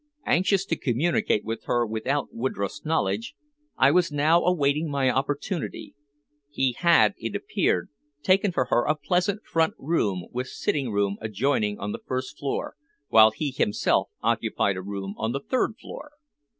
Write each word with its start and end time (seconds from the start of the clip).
Anxious 0.25 0.65
to 0.65 0.75
communicate 0.75 1.45
with 1.45 1.65
her 1.65 1.85
without 1.85 2.33
Woodroffe's 2.33 2.83
knowledge, 2.83 3.35
I 3.77 3.91
was 3.91 4.11
now 4.11 4.43
awaiting 4.43 4.89
my 4.89 5.11
opportunity. 5.11 5.93
He 6.49 6.71
had, 6.71 7.13
it 7.19 7.35
appeared, 7.35 7.89
taken 8.23 8.51
for 8.51 8.65
her 8.71 8.83
a 8.85 8.95
pleasant 8.95 9.45
front 9.45 9.75
room 9.77 10.25
with 10.31 10.47
sitting 10.47 10.91
room 10.91 11.17
adjoining 11.21 11.77
on 11.77 11.91
the 11.91 12.01
first 12.03 12.39
floor, 12.39 12.73
while 13.09 13.29
he 13.29 13.51
himself 13.51 14.09
occupied 14.23 14.75
a 14.75 14.81
room 14.81 15.13
on 15.19 15.33
the 15.33 15.39
third 15.41 15.75
floor. 15.79 16.09